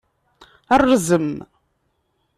Rrzem 0.81 1.29